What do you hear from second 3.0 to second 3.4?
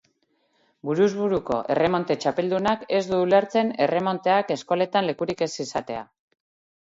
du